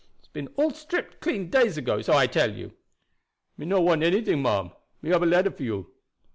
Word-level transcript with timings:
It's 0.17 0.27
been 0.27 0.47
all 0.55 0.71
stripped 0.71 1.19
clean 1.19 1.51
days 1.51 1.77
ago, 1.77 2.01
so 2.01 2.13
I 2.17 2.25
tell 2.25 2.51
you." 2.55 2.73
"Me 3.55 3.67
no 3.67 3.79
want 3.81 4.01
anything, 4.01 4.41
ma'am. 4.41 4.71
Me 5.03 5.11
hab 5.11 5.21
a 5.21 5.27
letter 5.27 5.51
for 5.51 5.61
you." 5.61 5.91